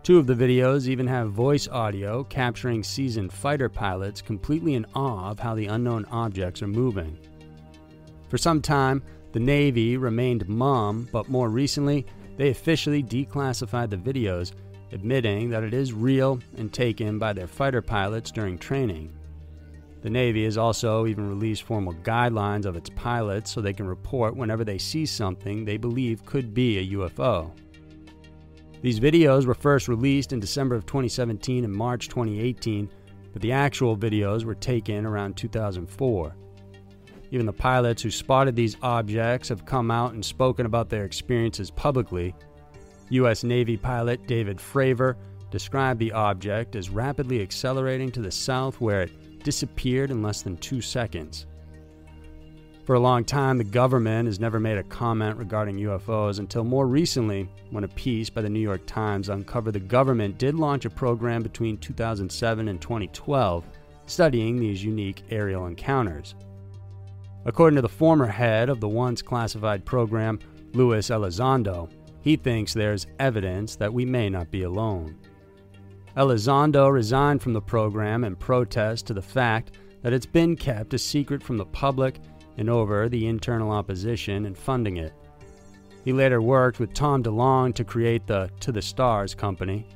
Two 0.05 0.19
of 0.19 0.29
the 0.29 0.35
videos 0.35 0.87
even 0.87 1.07
have 1.09 1.33
voice 1.33 1.67
audio 1.67 2.23
capturing 2.25 2.85
seasoned 2.85 3.33
fighter 3.33 3.69
pilots 3.69 4.23
completely 4.23 4.75
in 4.75 4.87
awe 4.95 5.31
of 5.31 5.41
how 5.41 5.57
the 5.57 5.67
unknown 5.67 6.05
objects 6.13 6.63
are 6.63 6.69
moving. 6.69 7.19
For 8.29 8.39
some 8.39 8.63
time, 8.63 9.03
the 9.33 9.41
Navy 9.41 9.97
remained 9.97 10.49
mum, 10.49 11.09
but 11.11 11.29
more 11.29 11.49
recently, 11.49 12.07
they 12.37 12.51
officially 12.51 13.03
declassified 13.03 13.91
the 13.91 13.97
videos, 13.97 14.53
admitting 14.93 15.51
that 15.51 15.65
it 15.65 15.75
is 15.75 15.93
real 15.93 16.41
and 16.57 16.73
taken 16.73 17.19
by 17.19 17.33
their 17.33 17.47
fighter 17.47 17.83
pilots 17.83 18.31
during 18.31 18.59
training. 18.59 19.13
The 20.03 20.11
Navy 20.11 20.45
has 20.45 20.57
also 20.57 21.07
even 21.07 21.29
released 21.29 21.65
formal 21.65 21.95
guidelines 21.95 22.65
of 22.65 22.77
its 22.77 22.91
pilots 22.91 23.51
so 23.51 23.61
they 23.61 23.73
can 23.73 23.89
report 23.89 24.37
whenever 24.37 24.65
they 24.65 24.79
see 24.79 25.05
something 25.07 25.65
they 25.65 25.77
believe 25.79 26.25
could 26.25 26.55
be 26.55 26.79
a 26.79 26.97
UFO. 26.97 27.51
These 28.83 29.01
videos 29.01 29.47
were 29.47 29.55
first 29.55 29.89
released 29.89 30.33
in 30.33 30.39
December 30.39 30.77
of 30.77 30.87
2017 30.87 31.65
and 31.65 31.73
March 31.73 32.09
2018, 32.09 32.89
but 33.33 33.43
the 33.43 33.53
actual 33.53 33.97
videos 33.97 34.45
were 34.45 34.55
taken 34.55 35.05
around 35.05 35.37
2004. 35.37 36.37
Even 37.33 37.47
the 37.47 37.53
pilots 37.53 38.03
who 38.03 38.11
spotted 38.11 38.55
these 38.55 38.77
objects 38.83 39.49
have 39.49 39.65
come 39.65 39.91
out 39.91 40.13
and 40.13 40.25
spoken 40.25 40.67
about 40.67 40.89
their 40.89 41.05
experiences 41.05 41.71
publicly. 41.71 42.35
U.S. 43.11 43.45
Navy 43.45 43.77
pilot 43.77 44.27
David 44.27 44.59
Fravor 44.59 45.17
described 45.51 46.01
the 46.01 46.13
object 46.13 46.77
as 46.77 46.91
rapidly 46.91 47.41
accelerating 47.41 48.11
to 48.13 48.21
the 48.21 48.31
south 48.31 48.81
where 48.81 49.03
it 49.03 49.45
disappeared 49.45 50.11
in 50.11 50.23
less 50.23 50.43
than 50.43 50.57
two 50.57 50.81
seconds. 50.81 51.47
For 52.85 52.95
a 52.95 53.01
long 53.01 53.25
time, 53.25 53.59
the 53.59 53.65
government 53.65 54.27
has 54.27 54.39
never 54.39 54.61
made 54.61 54.79
a 54.79 54.85
comment 54.85 55.39
regarding 55.39 55.77
UFOs 55.79 56.39
until 56.39 56.63
more 56.63 56.87
recently, 56.87 57.49
when 57.71 57.83
a 57.83 57.89
piece 57.89 58.31
by 58.31 58.43
the 58.43 58.49
New 58.49 58.61
York 58.61 58.87
Times 58.87 59.29
uncovered 59.29 59.75
the 59.75 59.81
government 59.81 60.39
did 60.39 60.55
launch 60.55 60.85
a 60.85 60.91
program 60.91 61.43
between 61.43 61.79
2007 61.79 62.69
and 62.69 62.81
2012 62.81 63.65
studying 64.07 64.59
these 64.59 64.85
unique 64.85 65.23
aerial 65.31 65.67
encounters. 65.67 66.37
According 67.45 67.75
to 67.77 67.83
the 67.83 67.89
former 67.89 68.27
head 68.27 68.69
of 68.69 68.81
the 68.81 68.89
once 68.89 69.21
classified 69.21 69.85
program, 69.85 70.39
Luis 70.73 71.09
Elizondo, 71.11 71.89
he 72.27 72.35
thinks 72.35 72.75
there's 72.75 73.07
evidence 73.21 73.77
that 73.77 73.95
we 73.95 74.05
may 74.05 74.29
not 74.29 74.51
be 74.51 74.65
alone. 74.65 75.17
Elizondo 76.17 76.93
resigned 76.93 77.41
from 77.41 77.53
the 77.53 77.61
program 77.61 78.25
in 78.25 78.35
protest 78.35 79.07
to 79.07 79.15
the 79.15 79.23
fact 79.23 79.79
that 80.03 80.13
it's 80.13 80.27
been 80.27 80.57
kept 80.57 80.93
a 80.93 80.99
secret 80.99 81.41
from 81.41 81.57
the 81.57 81.67
public 81.67 82.19
and 82.57 82.69
over 82.69 83.09
the 83.09 83.29
internal 83.29 83.71
opposition 83.71 84.45
in 84.45 84.57
funding 84.57 84.97
it. 84.97 85.13
He 86.05 86.13
later 86.13 86.43
worked 86.43 86.81
with 86.81 86.93
Tom 86.93 87.23
DeLonge 87.23 87.77
to 87.77 87.85
create 87.85 88.27
the 88.27 88.51
To 88.59 88.73
the 88.73 88.83
Stars 88.83 89.33
company, 89.33 89.87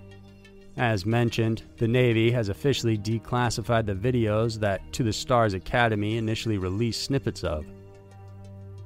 as 0.76 1.04
mentioned, 1.04 1.64
the 1.78 1.88
Navy 1.88 2.30
has 2.30 2.48
officially 2.48 2.96
declassified 2.96 3.86
the 3.86 3.94
videos 3.94 4.60
that 4.60 4.92
To 4.92 5.02
the 5.02 5.12
Stars 5.12 5.54
Academy 5.54 6.16
initially 6.16 6.58
released 6.58 7.02
snippets 7.02 7.42
of. 7.42 7.66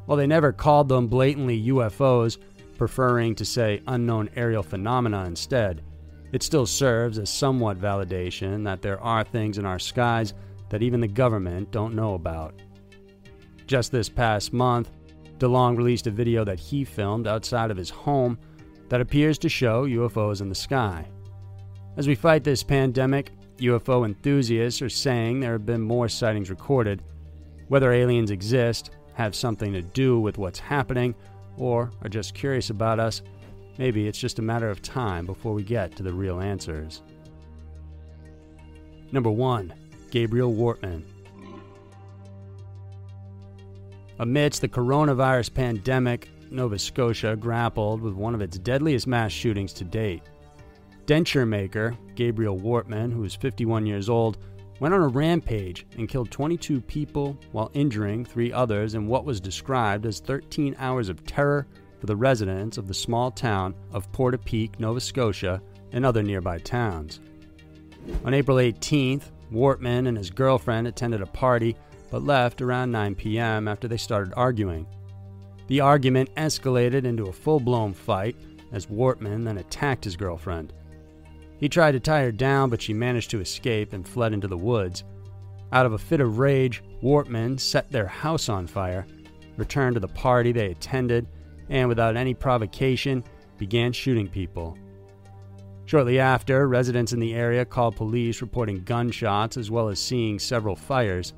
While 0.06 0.16
they 0.16 0.26
never 0.26 0.50
called 0.50 0.88
them 0.88 1.08
blatantly 1.08 1.66
UFOs, 1.66 2.38
preferring 2.76 3.34
to 3.36 3.44
say 3.44 3.82
unknown 3.86 4.30
aerial 4.36 4.62
phenomena 4.62 5.24
instead, 5.24 5.82
it 6.32 6.42
still 6.42 6.66
serves 6.66 7.18
as 7.18 7.30
somewhat 7.30 7.80
validation 7.80 8.64
that 8.64 8.82
there 8.82 9.00
are 9.00 9.22
things 9.22 9.58
in 9.58 9.64
our 9.64 9.78
skies 9.78 10.34
that 10.68 10.82
even 10.82 11.00
the 11.00 11.08
government 11.08 11.70
don't 11.70 11.94
know 11.94 12.14
about. 12.14 12.54
Just 13.66 13.92
this 13.92 14.08
past 14.08 14.52
month, 14.52 14.90
DeLonge 15.38 15.76
released 15.76 16.06
a 16.06 16.10
video 16.10 16.44
that 16.44 16.58
he 16.58 16.84
filmed 16.84 17.26
outside 17.26 17.70
of 17.70 17.76
his 17.76 17.90
home 17.90 18.38
that 18.88 19.00
appears 19.00 19.38
to 19.38 19.48
show 19.48 19.86
UFOs 19.86 20.40
in 20.40 20.48
the 20.48 20.54
sky. 20.54 21.08
As 21.96 22.08
we 22.08 22.14
fight 22.14 22.44
this 22.44 22.62
pandemic, 22.62 23.30
UFO 23.58 24.04
enthusiasts 24.04 24.82
are 24.82 24.88
saying 24.88 25.38
there 25.38 25.52
have 25.52 25.66
been 25.66 25.80
more 25.80 26.08
sightings 26.08 26.50
recorded. 26.50 27.02
Whether 27.68 27.92
aliens 27.92 28.30
exist, 28.30 28.90
have 29.14 29.34
something 29.34 29.72
to 29.72 29.82
do 29.82 30.18
with 30.18 30.38
what's 30.38 30.58
happening, 30.58 31.14
or 31.58 31.90
are 32.02 32.08
just 32.08 32.34
curious 32.34 32.70
about 32.70 32.98
us, 32.98 33.22
maybe 33.78 34.06
it's 34.08 34.18
just 34.18 34.38
a 34.38 34.42
matter 34.42 34.68
of 34.70 34.82
time 34.82 35.26
before 35.26 35.52
we 35.52 35.62
get 35.62 35.96
to 35.96 36.02
the 36.02 36.12
real 36.12 36.40
answers. 36.40 37.02
Number 39.12 39.30
1. 39.30 39.72
Gabriel 40.10 40.52
Wortman. 40.52 41.02
Amidst 44.18 44.60
the 44.60 44.68
coronavirus 44.68 45.52
pandemic, 45.54 46.28
Nova 46.50 46.78
Scotia 46.78 47.36
grappled 47.36 48.00
with 48.00 48.14
one 48.14 48.34
of 48.34 48.40
its 48.40 48.58
deadliest 48.58 49.06
mass 49.06 49.32
shootings 49.32 49.72
to 49.74 49.84
date 49.84 50.22
denture 51.06 51.46
maker 51.46 51.96
Gabriel 52.14 52.58
Wortman, 52.58 53.12
who 53.12 53.24
is 53.24 53.34
51 53.34 53.86
years 53.86 54.08
old, 54.08 54.38
went 54.80 54.94
on 54.94 55.00
a 55.00 55.08
rampage 55.08 55.86
and 55.96 56.08
killed 56.08 56.30
22 56.30 56.80
people 56.80 57.38
while 57.52 57.70
injuring 57.74 58.24
three 58.24 58.52
others 58.52 58.94
in 58.94 59.06
what 59.06 59.24
was 59.24 59.40
described 59.40 60.06
as 60.06 60.20
13 60.20 60.74
hours 60.78 61.08
of 61.08 61.24
terror 61.24 61.66
for 61.98 62.06
the 62.06 62.16
residents 62.16 62.76
of 62.76 62.88
the 62.88 62.94
small 62.94 63.30
town 63.30 63.74
of 63.92 64.10
Portapique, 64.12 64.78
Nova 64.78 65.00
Scotia, 65.00 65.62
and 65.92 66.04
other 66.04 66.22
nearby 66.22 66.58
towns. 66.58 67.20
On 68.24 68.34
April 68.34 68.58
18th, 68.58 69.30
Wortman 69.52 70.08
and 70.08 70.18
his 70.18 70.30
girlfriend 70.30 70.86
attended 70.86 71.22
a 71.22 71.26
party 71.26 71.76
but 72.10 72.22
left 72.22 72.60
around 72.60 72.90
9 72.90 73.14
p.m. 73.14 73.68
after 73.68 73.88
they 73.88 73.96
started 73.96 74.34
arguing. 74.36 74.86
The 75.68 75.80
argument 75.80 76.34
escalated 76.34 77.04
into 77.04 77.26
a 77.26 77.32
full 77.32 77.60
blown 77.60 77.94
fight 77.94 78.36
as 78.72 78.86
Wortman 78.86 79.44
then 79.44 79.58
attacked 79.58 80.04
his 80.04 80.16
girlfriend. 80.16 80.72
He 81.58 81.68
tried 81.68 81.92
to 81.92 82.00
tie 82.00 82.22
her 82.22 82.32
down, 82.32 82.70
but 82.70 82.82
she 82.82 82.92
managed 82.92 83.30
to 83.30 83.40
escape 83.40 83.92
and 83.92 84.06
fled 84.06 84.32
into 84.32 84.48
the 84.48 84.56
woods. 84.56 85.04
Out 85.72 85.86
of 85.86 85.92
a 85.92 85.98
fit 85.98 86.20
of 86.20 86.38
rage, 86.38 86.82
Wortman 87.02 87.58
set 87.58 87.90
their 87.90 88.06
house 88.06 88.48
on 88.48 88.66
fire, 88.66 89.06
returned 89.56 89.94
to 89.94 90.00
the 90.00 90.08
party 90.08 90.52
they 90.52 90.70
attended, 90.70 91.26
and 91.68 91.88
without 91.88 92.16
any 92.16 92.34
provocation, 92.34 93.24
began 93.58 93.92
shooting 93.92 94.28
people. 94.28 94.76
Shortly 95.86 96.18
after, 96.18 96.66
residents 96.66 97.12
in 97.12 97.20
the 97.20 97.34
area 97.34 97.64
called 97.64 97.96
police 97.96 98.40
reporting 98.40 98.84
gunshots 98.84 99.56
as 99.56 99.70
well 99.70 99.88
as 99.88 99.98
seeing 99.98 100.38
several 100.38 100.74
fires. 100.74 101.34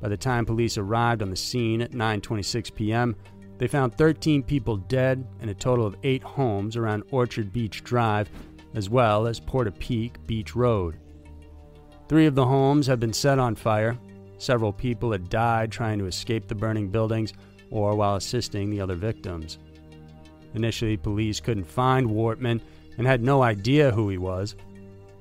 By 0.00 0.08
the 0.08 0.16
time 0.16 0.46
police 0.46 0.78
arrived 0.78 1.22
on 1.22 1.30
the 1.30 1.36
scene 1.36 1.80
at 1.80 1.92
9:26 1.92 2.74
p.m., 2.74 3.14
they 3.58 3.68
found 3.68 3.94
13 3.94 4.42
people 4.42 4.76
dead 4.76 5.24
and 5.40 5.48
a 5.48 5.54
total 5.54 5.86
of 5.86 5.96
8 6.02 6.22
homes 6.22 6.76
around 6.76 7.04
Orchard 7.10 7.52
Beach 7.52 7.84
Drive 7.84 8.28
as 8.74 8.90
well 8.90 9.26
as 9.26 9.40
Portapique 9.40 10.16
Beach 10.26 10.54
Road. 10.54 10.98
3 12.08 12.26
of 12.26 12.34
the 12.34 12.46
homes 12.46 12.86
have 12.86 13.00
been 13.00 13.12
set 13.12 13.38
on 13.38 13.54
fire. 13.54 13.98
Several 14.38 14.72
people 14.72 15.12
had 15.12 15.28
died 15.28 15.72
trying 15.72 15.98
to 15.98 16.06
escape 16.06 16.48
the 16.48 16.54
burning 16.54 16.88
buildings 16.88 17.32
or 17.70 17.94
while 17.94 18.16
assisting 18.16 18.70
the 18.70 18.80
other 18.80 18.94
victims. 18.94 19.58
Initially, 20.54 20.96
police 20.96 21.40
couldn't 21.40 21.64
find 21.64 22.08
Wortman 22.08 22.60
and 22.98 23.06
had 23.06 23.22
no 23.22 23.42
idea 23.42 23.90
who 23.90 24.08
he 24.08 24.18
was. 24.18 24.54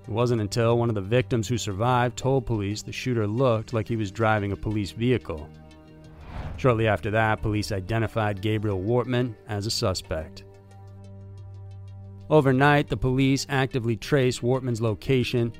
It 0.08 0.12
wasn't 0.12 0.42
until 0.42 0.78
one 0.78 0.90
of 0.90 0.96
the 0.96 1.02
victims 1.02 1.48
who 1.48 1.58
survived 1.58 2.18
told 2.18 2.46
police 2.46 2.82
the 2.82 2.92
shooter 2.92 3.26
looked 3.26 3.74
like 3.74 3.88
he 3.88 3.96
was 3.96 4.12
driving 4.12 4.52
a 4.52 4.58
police 4.58 4.92
vehicle. 4.92 5.48
Shortly 6.58 6.88
after 6.88 7.10
that, 7.12 7.42
police 7.42 7.72
identified 7.72 8.42
Gabriel 8.42 8.82
Wortman 8.82 9.36
as 9.48 9.66
a 9.66 9.72
suspect. 9.72 10.44
Overnight, 12.30 12.88
the 12.88 12.98
police 12.98 13.46
actively 13.50 13.96
traced 13.96 14.42
Wortman's 14.42 14.82
location. 14.82 15.52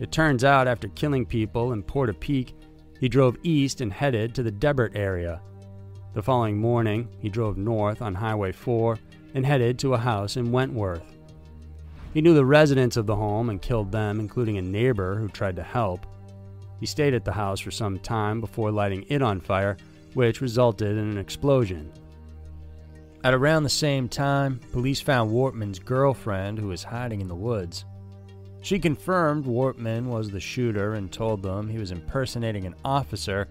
It 0.00 0.12
turns 0.12 0.44
out, 0.44 0.68
after 0.68 0.88
killing 0.88 1.26
people 1.26 1.72
in 1.72 1.82
Portapique, 1.82 2.54
he 3.00 3.08
drove 3.08 3.36
east 3.42 3.80
and 3.80 3.92
headed 3.92 4.34
to 4.34 4.42
the 4.42 4.50
Debert 4.50 4.92
area. 4.94 5.40
The 6.14 6.22
following 6.22 6.58
morning, 6.58 7.08
he 7.18 7.28
drove 7.28 7.58
north 7.58 8.00
on 8.00 8.14
Highway 8.14 8.52
4 8.52 8.98
and 9.34 9.44
headed 9.44 9.78
to 9.80 9.94
a 9.94 9.98
house 9.98 10.36
in 10.36 10.52
Wentworth. 10.52 11.02
He 12.14 12.20
knew 12.20 12.34
the 12.34 12.44
residents 12.44 12.96
of 12.96 13.06
the 13.06 13.16
home 13.16 13.50
and 13.50 13.60
killed 13.60 13.90
them, 13.90 14.20
including 14.20 14.56
a 14.56 14.62
neighbor 14.62 15.16
who 15.16 15.28
tried 15.28 15.56
to 15.56 15.64
help. 15.64 16.06
He 16.78 16.86
stayed 16.86 17.14
at 17.14 17.24
the 17.24 17.32
house 17.32 17.58
for 17.58 17.72
some 17.72 17.98
time 17.98 18.40
before 18.40 18.70
lighting 18.70 19.04
it 19.08 19.20
on 19.20 19.40
fire, 19.40 19.76
which 20.14 20.40
resulted 20.40 20.92
in 20.92 21.10
an 21.10 21.18
explosion. 21.18 21.92
At 23.24 23.32
around 23.32 23.62
the 23.62 23.70
same 23.70 24.06
time, 24.06 24.60
police 24.70 25.00
found 25.00 25.30
Wortman's 25.30 25.78
girlfriend 25.78 26.58
who 26.58 26.68
was 26.68 26.84
hiding 26.84 27.22
in 27.22 27.26
the 27.26 27.34
woods. 27.34 27.86
She 28.60 28.78
confirmed 28.78 29.46
Wortman 29.46 30.08
was 30.08 30.30
the 30.30 30.40
shooter 30.40 30.92
and 30.92 31.10
told 31.10 31.42
them 31.42 31.66
he 31.66 31.78
was 31.78 31.90
impersonating 31.90 32.66
an 32.66 32.74
officer. 32.84 33.48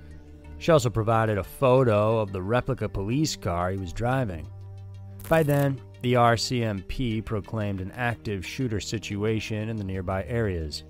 She 0.59 0.71
also 0.71 0.91
provided 0.91 1.39
a 1.39 1.43
photo 1.43 2.19
of 2.19 2.31
the 2.31 2.41
replica 2.41 2.87
police 2.87 3.35
car 3.35 3.71
he 3.71 3.77
was 3.77 3.93
driving. 3.93 4.47
By 5.27 5.41
then, 5.41 5.81
the 6.03 6.13
RCMP 6.13 7.25
proclaimed 7.25 7.81
an 7.81 7.91
active 7.93 8.45
shooter 8.45 8.79
situation 8.79 9.69
in 9.69 9.77
the 9.77 9.83
nearby 9.83 10.23
areas. 10.25 10.83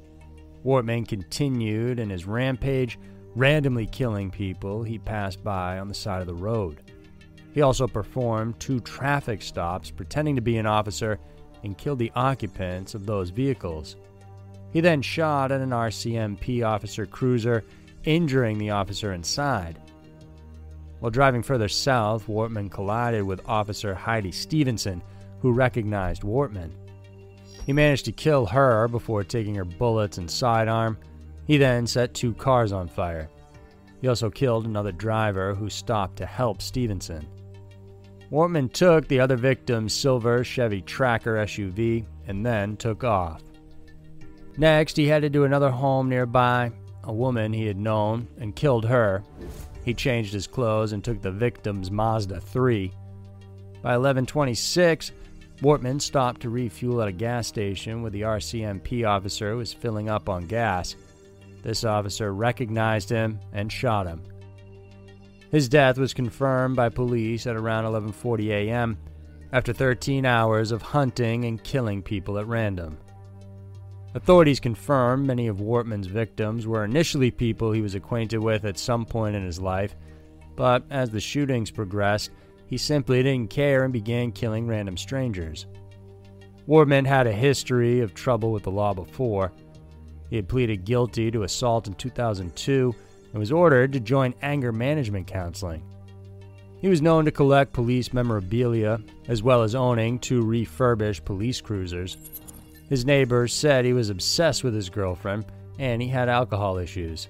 Wortman 0.65 1.07
continued 1.07 1.99
in 1.99 2.09
his 2.09 2.25
rampage, 2.25 2.99
randomly 3.33 3.85
killing 3.85 4.29
people 4.29 4.83
he 4.83 4.99
passed 4.99 5.41
by 5.41 5.79
on 5.79 5.87
the 5.87 5.93
side 5.93 6.19
of 6.19 6.27
the 6.27 6.33
road. 6.33 6.81
He 7.53 7.61
also 7.61 7.87
performed 7.87 8.59
two 8.59 8.79
traffic 8.79 9.41
stops 9.41 9.91
pretending 9.91 10.35
to 10.35 10.41
be 10.41 10.57
an 10.57 10.65
officer 10.65 11.19
and 11.63 11.77
killed 11.77 11.99
the 11.99 12.11
occupants 12.15 12.95
of 12.95 13.05
those 13.05 13.29
vehicles. 13.29 13.95
He 14.71 14.81
then 14.81 15.01
shot 15.01 15.51
at 15.51 15.61
an 15.61 15.69
RCMP 15.69 16.65
officer 16.65 17.05
cruiser, 17.05 17.63
injuring 18.05 18.57
the 18.57 18.71
officer 18.71 19.13
inside. 19.13 19.79
While 20.99 21.11
driving 21.11 21.43
further 21.43 21.67
south, 21.67 22.27
Wortman 22.27 22.71
collided 22.71 23.23
with 23.23 23.47
Officer 23.47 23.93
Heidi 23.93 24.31
Stevenson, 24.31 25.01
who 25.41 25.51
recognized 25.51 26.23
Wortman. 26.23 26.71
He 27.65 27.73
managed 27.73 28.05
to 28.05 28.11
kill 28.11 28.45
her 28.47 28.87
before 28.87 29.23
taking 29.23 29.55
her 29.55 29.65
bullets 29.65 30.17
and 30.17 30.29
sidearm. 30.29 30.97
He 31.45 31.57
then 31.57 31.85
set 31.85 32.13
two 32.13 32.33
cars 32.33 32.71
on 32.71 32.87
fire. 32.87 33.29
He 34.01 34.07
also 34.07 34.29
killed 34.29 34.65
another 34.65 34.91
driver 34.91 35.53
who 35.53 35.69
stopped 35.69 36.17
to 36.17 36.25
help 36.25 36.61
Stevenson. 36.61 37.27
Wortman 38.33 38.73
took 38.73 39.07
the 39.07 39.19
other 39.19 39.35
victim's 39.37 39.93
silver 39.93 40.43
Chevy 40.43 40.81
Tracker 40.81 41.35
SUV 41.35 42.03
and 42.25 42.43
then 42.43 42.75
took 42.77 43.03
off. 43.03 43.43
Next, 44.57 44.97
he 44.97 45.07
headed 45.07 45.33
to 45.33 45.43
another 45.43 45.69
home 45.69 46.09
nearby, 46.09 46.71
a 47.03 47.13
woman 47.13 47.53
he 47.53 47.67
had 47.67 47.77
known, 47.77 48.27
and 48.39 48.55
killed 48.55 48.85
her. 48.85 49.23
He 49.85 49.93
changed 49.93 50.33
his 50.33 50.47
clothes 50.47 50.93
and 50.93 51.03
took 51.03 51.21
the 51.21 51.29
victim's 51.29 51.91
Mazda 51.91 52.41
3. 52.41 52.87
By 53.83 53.97
1126, 53.97 55.11
Wortman 55.61 56.01
stopped 56.01 56.41
to 56.41 56.49
refuel 56.49 57.03
at 57.03 57.07
a 57.07 57.11
gas 57.11 57.45
station 57.45 58.01
where 58.01 58.09
the 58.09 58.21
RCMP 58.21 59.07
officer 59.07 59.55
was 59.55 59.73
filling 59.73 60.09
up 60.09 60.27
on 60.27 60.47
gas. 60.47 60.95
This 61.61 61.83
officer 61.83 62.33
recognized 62.33 63.11
him 63.11 63.39
and 63.51 63.71
shot 63.71 64.07
him. 64.07 64.23
His 65.53 65.69
death 65.69 65.99
was 65.99 66.15
confirmed 66.15 66.75
by 66.75 66.89
police 66.89 67.45
at 67.45 67.55
around 67.55 67.85
11:40 67.85 68.49
a.m. 68.49 68.97
after 69.51 69.71
13 69.71 70.25
hours 70.25 70.71
of 70.71 70.81
hunting 70.81 71.45
and 71.45 71.63
killing 71.63 72.01
people 72.01 72.39
at 72.39 72.47
random. 72.47 72.97
Authorities 74.15 74.59
confirmed 74.59 75.27
many 75.27 75.45
of 75.45 75.61
Wortman's 75.61 76.07
victims 76.07 76.65
were 76.65 76.83
initially 76.83 77.29
people 77.29 77.71
he 77.71 77.81
was 77.83 77.93
acquainted 77.93 78.39
with 78.39 78.65
at 78.65 78.79
some 78.79 79.05
point 79.05 79.35
in 79.35 79.45
his 79.45 79.59
life, 79.59 79.95
but 80.55 80.85
as 80.89 81.11
the 81.11 81.19
shootings 81.19 81.69
progressed, 81.69 82.31
he 82.65 82.77
simply 82.77 83.21
didn't 83.21 83.51
care 83.51 83.83
and 83.83 83.93
began 83.93 84.31
killing 84.31 84.65
random 84.65 84.97
strangers. 84.97 85.67
Wortman 86.67 87.05
had 87.05 87.27
a 87.27 87.31
history 87.31 87.99
of 87.99 88.15
trouble 88.15 88.51
with 88.51 88.63
the 88.63 88.71
law 88.71 88.95
before. 88.95 89.51
He 90.31 90.35
had 90.35 90.49
pleaded 90.49 90.83
guilty 90.83 91.29
to 91.29 91.43
assault 91.43 91.85
in 91.85 91.93
2002 91.93 92.95
and 93.33 93.39
was 93.39 93.51
ordered 93.51 93.91
to 93.91 93.99
join 93.99 94.33
anger 94.41 94.71
management 94.71 95.27
counseling. 95.27 95.83
He 96.79 96.87
was 96.87 97.01
known 97.01 97.25
to 97.25 97.31
collect 97.31 97.73
police 97.73 98.13
memorabilia 98.13 98.99
as 99.27 99.41
well 99.41 99.63
as 99.63 99.75
owning 99.75 100.19
two 100.19 100.43
refurbished 100.43 101.25
police 101.25 101.59
cruisers. 101.59 102.17
His 102.89 103.05
neighbors 103.05 103.53
said 103.53 103.85
he 103.85 103.93
was 103.93 104.09
obsessed 104.09 104.63
with 104.63 104.75
his 104.75 104.89
girlfriend 104.89 105.45
and 105.79 106.01
he 106.01 106.07
had 106.07 106.29
alcohol 106.29 106.77
issues. 106.77 107.27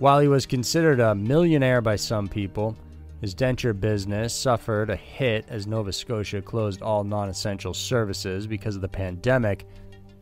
While 0.00 0.20
he 0.20 0.28
was 0.28 0.46
considered 0.46 1.00
a 1.00 1.14
millionaire 1.14 1.80
by 1.80 1.96
some 1.96 2.28
people, 2.28 2.76
his 3.20 3.34
denture 3.34 3.78
business 3.78 4.34
suffered 4.34 4.90
a 4.90 4.96
hit 4.96 5.46
as 5.48 5.66
Nova 5.66 5.92
Scotia 5.92 6.42
closed 6.42 6.82
all 6.82 7.04
non 7.04 7.28
essential 7.28 7.72
services 7.72 8.46
because 8.46 8.74
of 8.76 8.82
the 8.82 8.88
pandemic, 8.88 9.64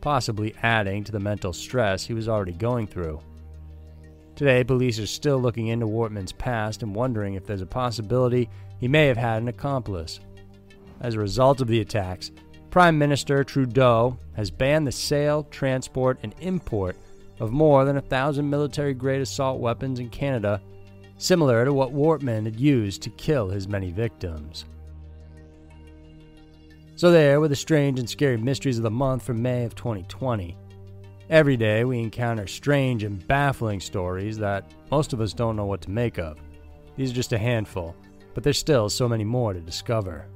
possibly 0.00 0.54
adding 0.62 1.02
to 1.02 1.12
the 1.12 1.18
mental 1.18 1.52
stress 1.52 2.04
he 2.04 2.14
was 2.14 2.28
already 2.28 2.52
going 2.52 2.86
through. 2.86 3.18
Today, 4.34 4.64
police 4.64 4.98
are 4.98 5.06
still 5.06 5.38
looking 5.38 5.68
into 5.68 5.86
Wortman's 5.86 6.32
past 6.32 6.82
and 6.82 6.94
wondering 6.94 7.34
if 7.34 7.46
there's 7.46 7.60
a 7.60 7.66
possibility 7.66 8.48
he 8.80 8.88
may 8.88 9.06
have 9.06 9.16
had 9.16 9.42
an 9.42 9.48
accomplice. 9.48 10.20
As 11.00 11.14
a 11.14 11.20
result 11.20 11.60
of 11.60 11.68
the 11.68 11.80
attacks, 11.80 12.30
Prime 12.70 12.96
Minister 12.96 13.44
Trudeau 13.44 14.18
has 14.34 14.50
banned 14.50 14.86
the 14.86 14.92
sale, 14.92 15.44
transport, 15.50 16.18
and 16.22 16.34
import 16.40 16.96
of 17.38 17.52
more 17.52 17.84
than 17.84 17.98
a 17.98 18.02
thousand 18.02 18.48
military 18.48 18.94
grade 18.94 19.20
assault 19.20 19.60
weapons 19.60 19.98
in 19.98 20.08
Canada, 20.08 20.62
similar 21.18 21.64
to 21.64 21.72
what 21.72 21.92
Wortman 21.92 22.44
had 22.44 22.58
used 22.58 23.02
to 23.02 23.10
kill 23.10 23.50
his 23.50 23.68
many 23.68 23.90
victims. 23.90 24.64
So, 26.96 27.10
there 27.10 27.40
were 27.40 27.48
the 27.48 27.56
strange 27.56 27.98
and 27.98 28.08
scary 28.08 28.36
mysteries 28.36 28.78
of 28.78 28.84
the 28.84 28.90
month 28.90 29.24
from 29.24 29.42
May 29.42 29.64
of 29.64 29.74
2020. 29.74 30.56
Every 31.30 31.56
day 31.56 31.84
we 31.84 32.00
encounter 32.00 32.46
strange 32.46 33.04
and 33.04 33.26
baffling 33.26 33.80
stories 33.80 34.38
that 34.38 34.70
most 34.90 35.12
of 35.12 35.20
us 35.20 35.32
don't 35.32 35.56
know 35.56 35.66
what 35.66 35.80
to 35.82 35.90
make 35.90 36.18
of. 36.18 36.38
These 36.96 37.10
are 37.12 37.14
just 37.14 37.32
a 37.32 37.38
handful, 37.38 37.96
but 38.34 38.42
there's 38.42 38.58
still 38.58 38.88
so 38.90 39.08
many 39.08 39.24
more 39.24 39.52
to 39.52 39.60
discover. 39.60 40.26